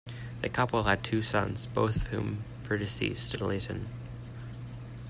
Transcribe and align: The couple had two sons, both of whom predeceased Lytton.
The 0.41 0.49
couple 0.49 0.81
had 0.85 1.03
two 1.03 1.21
sons, 1.21 1.67
both 1.67 1.95
of 1.97 2.07
whom 2.07 2.43
predeceased 2.63 3.39
Lytton. 3.39 3.87